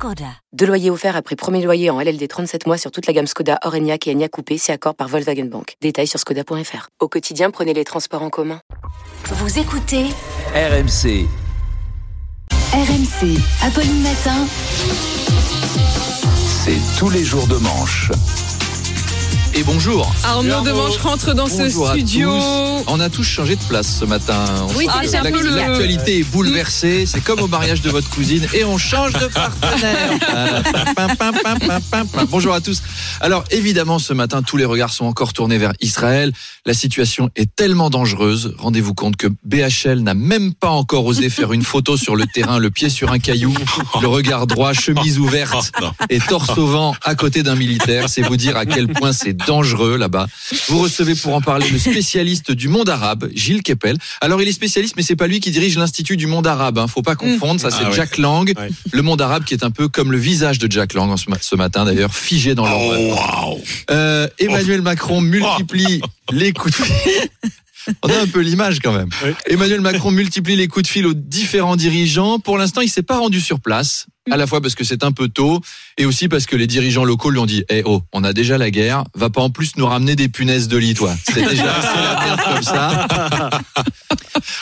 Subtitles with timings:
[0.00, 0.32] Skoda.
[0.54, 3.58] Deux loyers offerts après premier loyer en LLD 37 mois sur toute la gamme Skoda,
[3.64, 5.74] Orenia et Enya Coupé, c'est accord par Volkswagen Bank.
[5.82, 6.88] Détails sur skoda.fr.
[7.00, 8.62] Au quotidien, prenez les transports en commun.
[9.26, 10.06] Vous écoutez
[10.54, 11.26] RMC.
[12.72, 14.46] RMC, Apolline Matin.
[16.46, 18.10] C'est tous les jours de manche.
[19.52, 20.10] Et bonjour.
[20.24, 22.30] Arnaud Demanche rentre dans Bonjour ce studio.
[22.86, 24.44] On a tous changé de place ce matin.
[24.68, 27.04] On Oui, ah, que c'est un la- peu le- L'actualité est bouleversée.
[27.04, 30.62] C'est comme au mariage de votre cousine et on change de partenaire.
[32.30, 32.80] Bonjour à tous.
[33.20, 36.32] Alors évidemment, ce matin, tous les regards sont encore tournés vers Israël.
[36.64, 38.54] La situation est tellement dangereuse.
[38.58, 42.58] Rendez-vous compte que BHL n'a même pas encore osé faire une photo sur le terrain,
[42.60, 43.52] le pied sur un caillou,
[44.00, 45.72] le regard droit, chemise ouverte
[46.08, 48.08] et torse au vent à côté d'un militaire.
[48.08, 50.26] C'est vous dire à quel point c'est dangereux là-bas.
[50.68, 53.96] Vous recevez pour en parler le spécialiste du monde arabe, Gilles Keppel.
[54.20, 56.78] Alors il est spécialiste, mais c'est pas lui qui dirige l'Institut du monde arabe.
[56.78, 56.86] Hein.
[56.88, 57.60] Faut pas confondre.
[57.60, 57.96] Ça c'est Ah ouais.
[57.96, 58.68] Jack Lang, Ouais.
[58.92, 61.38] le monde arabe qui est un peu comme le visage de Jack Lang ce, ma-
[61.40, 62.98] ce matin d'ailleurs, figé dans l'horreur.
[63.00, 63.14] Oh,
[63.50, 63.60] waouh.
[63.90, 66.00] Euh, Emmanuel Macron multiplie
[66.32, 67.28] les coups de fil.
[68.02, 69.08] On a un peu l'image quand même.
[69.24, 69.30] Oui.
[69.46, 72.38] Emmanuel Macron multiplie les coups de fil aux différents dirigeants.
[72.38, 74.06] Pour l'instant, il s'est pas rendu sur place.
[74.30, 75.60] À la fois parce que c'est un peu tôt
[75.98, 78.58] et aussi parce que les dirigeants locaux lui ont dit Eh oh, on a déjà
[78.58, 81.14] la guerre, va pas en plus nous ramener des punaises de lit, toi.
[81.32, 83.50] C'est déjà assez la merde comme ça.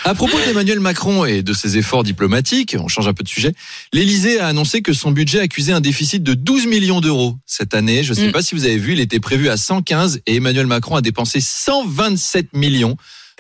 [0.04, 3.52] À propos d'Emmanuel Macron et de ses efforts diplomatiques, on change un peu de sujet,
[3.92, 8.02] l'Élysée a annoncé que son budget accusait un déficit de 12 millions d'euros cette année.
[8.02, 8.32] Je ne sais Mm.
[8.32, 11.40] pas si vous avez vu, il était prévu à 115 et Emmanuel Macron a dépensé
[11.40, 12.96] 127 millions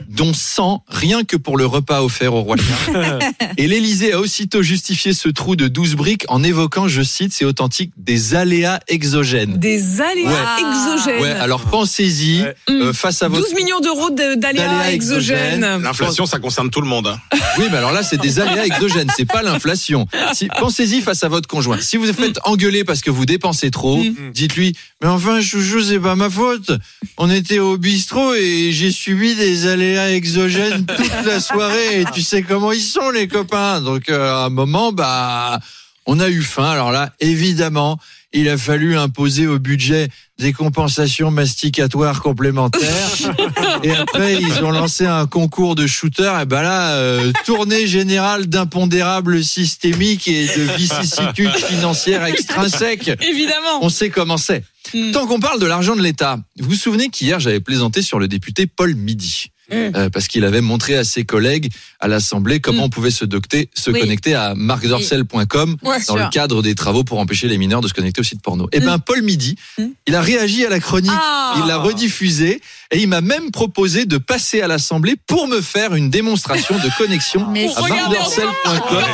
[0.08, 3.18] dont 100 rien que pour le repas offert au roi Charles.
[3.56, 7.44] Et l'Élysée a aussitôt justifié ce trou de 12 briques en évoquant, je cite, c'est
[7.44, 9.56] authentique, des aléas exogènes.
[9.58, 10.60] Des aléas Ouais.
[10.60, 11.22] exogènes.
[11.22, 12.54] Ouais, alors pensez-y, Ouais.
[12.70, 15.36] euh, face à votre 12 millions d'euros de- d'aléas exogènes.
[15.64, 15.82] exogènes.
[15.82, 17.06] L'inflation, ça concerne tout le monde.
[17.08, 17.18] hein.
[17.58, 20.06] Oui, mais alors là, c'est des aléas exogènes, c'est pas l'inflation.
[20.32, 21.78] Si, pensez-y face à votre conjoint.
[21.80, 24.30] Si vous vous faites engueuler parce que vous dépensez trop, Mm.
[24.32, 26.70] dites-lui, mais enfin, chouchou, c'est pas ma faute.
[27.16, 32.22] On était au bistrot et j'ai subi des aléas exogènes toute la soirée et tu
[32.22, 33.80] sais comment ils sont, les copains.
[33.80, 35.60] Donc, euh, à un moment, bah,
[36.06, 36.70] on a eu faim.
[36.70, 37.98] Alors là, évidemment,
[38.32, 43.10] il a fallu imposer au budget des compensations masticatoires complémentaires.
[43.82, 46.40] Et après, ils ont lancé un concours de shooters.
[46.40, 53.10] Et ben là, euh, tournée générale d'impondérables systémiques et de vicissitudes financières extrinsèques.
[53.22, 53.82] Évidemment.
[53.82, 54.62] On sait comment c'est.
[54.94, 55.12] Mm.
[55.12, 58.28] Tant qu'on parle de l'argent de l'État, vous vous souvenez qu'hier, j'avais plaisanté sur le
[58.28, 59.50] député Paul Midi.
[59.70, 59.74] Mm.
[59.96, 61.70] Euh, parce qu'il avait montré à ses collègues
[62.00, 62.86] à l'Assemblée comment Mm.
[62.86, 64.00] on pouvait se, docter, se Oui.
[64.00, 67.92] connecter à marcdorcel.com Ouais, dans le cadre des travaux pour empêcher les mineurs de se
[67.94, 68.68] connecter au site porno.
[68.72, 69.84] Et ben Paul Midi, Mm.
[70.06, 71.54] il a réagi à la chronique, Ah.
[71.58, 75.94] il l'a rediffusé et il m'a même proposé de passer à l'Assemblée pour me faire
[75.94, 79.04] une démonstration de connexion Mais à marcdorcel.com.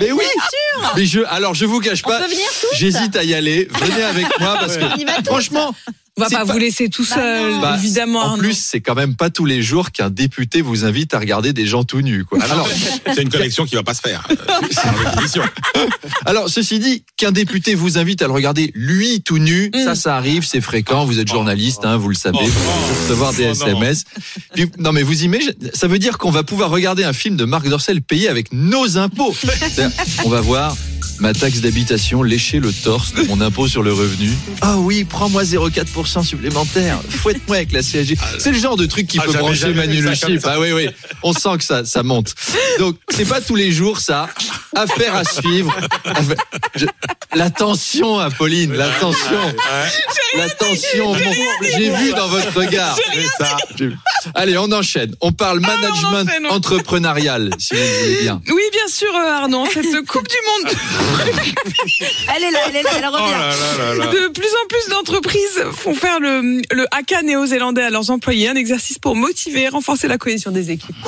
[0.00, 0.24] Mais oui,
[0.96, 2.20] mais je, alors je vous cache pas,
[2.76, 3.66] j'hésite à y aller.
[3.80, 4.84] Venez avec moi parce que
[5.24, 5.74] franchement,
[6.18, 8.22] On va pas, pas- vous laisser tout seul, bah, évidemment.
[8.24, 11.52] en plus, c'est quand même pas tous les jours qu'un député vous invite à regarder
[11.52, 12.24] des gens tout nus.
[12.24, 12.42] Quoi.
[12.42, 12.66] Alors,
[13.14, 14.26] C'est une collection qui va pas se faire.
[14.70, 15.42] C'est une répétition.
[16.24, 19.84] alors, ceci dit, qu'un député vous invite à le regarder lui tout nu, Mm.
[19.84, 21.04] ça, ça arrive, c'est fréquent.
[21.04, 23.66] Vous êtes journaliste, hein, vous le savez, Oh, vous pouvez recevoir des oh, non.
[23.66, 24.04] SMS.
[24.54, 27.44] Puis, non, mais vous imaginez, ça veut dire qu'on va pouvoir regarder un film de
[27.44, 29.34] Marc Dorcel payé avec nos impôts.
[30.24, 30.74] On va voir
[31.18, 34.30] ma taxe d'habitation lécher le torse de mon impôt sur le revenu.
[34.60, 36.98] Ah oui, prends-moi 0,4% supplémentaire.
[37.08, 38.16] Fouette-moi avec la CSG.
[38.38, 40.40] C'est le genre de truc qui Ah, peut brancher Manu Le Chip.
[40.44, 40.88] Ah oui, oui.
[41.22, 42.34] On sent que ça, ça monte.
[42.78, 44.28] Donc, c'est pas tous les jours, ça.
[44.74, 45.74] Affaire à suivre.
[46.04, 46.36] Affaire-
[46.74, 46.86] je-
[47.34, 49.54] La tension, Apolline, la tension.
[50.36, 51.12] La tension.
[51.14, 51.18] Bon,
[51.62, 52.96] J'ai vu dans votre regard.
[53.38, 53.56] Ça.
[54.34, 55.14] Allez, on enchaîne.
[55.20, 58.40] On parle Ah, on management entrepreneurial, si vous le voulez bien.
[58.48, 59.64] Oui, bien sûr, euh, Arnaud.
[59.72, 60.74] Cette Coupe du Monde,
[62.36, 63.32] Elle est là, elle est là, elle Oh revient.
[63.32, 64.06] là là là là.
[64.06, 68.54] de plus en plus d'entreprises font faire le, le haka néo-zélandais à leurs employés, un
[68.54, 70.96] exercice pour motiver et renforcer la cohésion des équipes.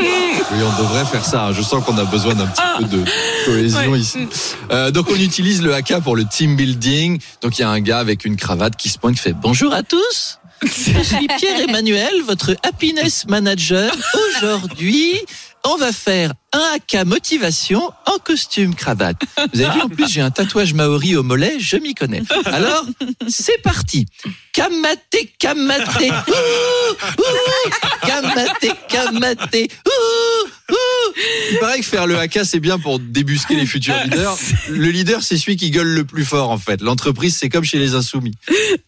[0.00, 1.52] Oui, on devrait faire ça.
[1.52, 3.04] Je sens qu'on a besoin d'un petit peu de
[3.44, 3.90] cohésion.
[3.90, 3.98] Ouais.
[3.98, 4.28] ici.
[4.70, 7.18] Euh, donc, on utilise le haka pour le team building.
[7.42, 9.74] Donc, il y a un gars avec une cravate qui se pointe, qui fait bonjour
[9.74, 10.38] à tous.
[10.62, 13.92] Je suis Pierre-Emmanuel, votre happiness manager.
[14.38, 15.14] Aujourd'hui,
[15.68, 19.20] on va faire un haka motivation en costume cravate.
[19.52, 22.22] Vous avez vu, en plus, j'ai un tatouage maori au mollet, je m'y connais.
[22.46, 22.84] Alors,
[23.28, 24.06] c'est parti.
[24.54, 29.68] Kamate, kamate, ouh, ouh, kamate, kamate.
[31.52, 34.36] Il paraît que faire le haka, c'est bien pour débusquer les futurs leaders.
[34.68, 36.80] Le leader, c'est celui qui gueule le plus fort, en fait.
[36.80, 38.34] L'entreprise, c'est comme chez les insoumis.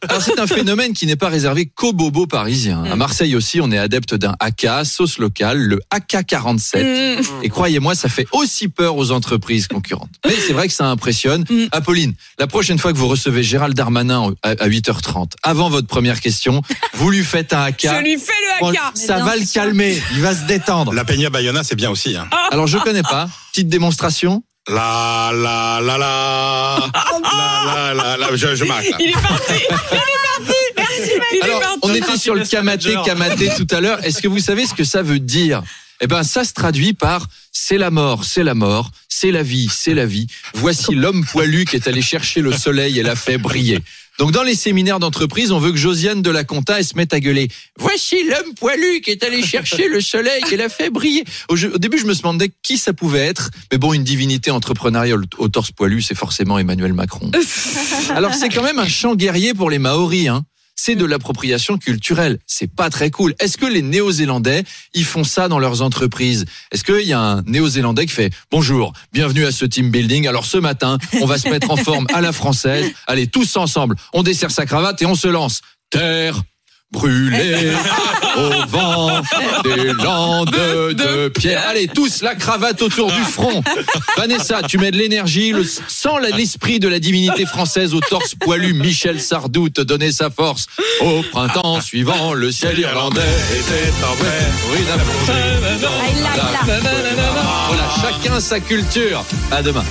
[0.08, 2.84] Alors, c'est un phénomène qui n'est pas réservé qu'aux bobos parisiens.
[2.84, 6.84] À Marseille aussi, on est adepte d'un haka, sauce locale, le haka 47.
[6.84, 7.22] Mmh.
[7.42, 10.10] Et croyez-moi, ça fait aussi peur aux entreprises concurrentes.
[10.26, 11.44] Mais c'est vrai que ça impressionne.
[11.48, 11.66] Mm.
[11.72, 16.20] Apolline, la prochaine fois que vous recevez Gérald Darmanin à à 8h30, avant votre première
[16.20, 16.62] question,
[16.94, 17.98] vous lui faites un haka.
[17.98, 18.92] Je lui fais le haka.
[18.94, 20.92] Ça va le calmer, il va se détendre.
[20.92, 22.09] La Peña Bayona, c'est bien aussi.
[22.16, 22.28] Hein.
[22.50, 23.28] Alors je connais pas.
[23.52, 24.42] Petite démonstration.
[24.68, 26.76] La, la, la, la.
[27.22, 28.36] La, la, la, la.
[28.36, 28.84] Je, je marque.
[28.90, 28.96] là.
[29.00, 29.52] Il est parti.
[29.52, 29.68] Il est
[30.46, 30.59] parti.
[31.42, 34.04] Alors, on était sur le kamaté, kamaté tout à l'heure.
[34.04, 35.62] Est-ce que vous savez ce que ça veut dire?
[36.02, 39.68] Eh ben, ça se traduit par c'est la mort, c'est la mort, c'est la vie,
[39.70, 40.26] c'est la vie.
[40.54, 43.80] Voici l'homme poilu qui est allé chercher le soleil et l'a fait briller.
[44.18, 47.12] Donc, dans les séminaires d'entreprise, on veut que Josiane de la Conta elle se mette
[47.14, 47.48] à gueuler.
[47.78, 51.24] Voici l'homme poilu qui est allé chercher le soleil et l'a fait briller.
[51.48, 53.50] Au, jeu- au début, je me demandais qui ça pouvait être.
[53.72, 57.30] Mais bon, une divinité entrepreneuriale au torse poilu, c'est forcément Emmanuel Macron.
[58.14, 60.28] Alors c'est quand même un chant guerrier pour les Maoris.
[60.28, 60.44] Hein.
[60.82, 62.38] C'est de l'appropriation culturelle.
[62.46, 63.34] C'est pas très cool.
[63.38, 66.46] Est-ce que les Néo-Zélandais, ils font ça dans leurs entreprises?
[66.72, 70.26] Est-ce qu'il y a un Néo-Zélandais qui fait Bonjour, bienvenue à ce team building.
[70.26, 72.90] Alors ce matin, on va se mettre en forme à la française.
[73.06, 75.60] Allez, tous ensemble, on dessert sa cravate et on se lance.
[75.90, 76.40] Terre
[76.92, 77.72] brûlée
[78.36, 79.22] au vent
[79.64, 81.62] des landes de pierre.
[81.68, 83.62] Allez, tous la cravate autour du front.
[84.16, 88.74] Vanessa, tu mets de l'énergie, le, sans l'esprit de la divinité française au torse poilu,
[88.74, 90.66] Michel Sardou te donnait sa force.
[91.00, 93.20] Au printemps suivant, le ciel irlandais
[93.52, 94.16] était en.
[96.26, 97.66] Ah.
[97.68, 99.24] Voilà, chacun sa culture.
[99.50, 99.84] À demain.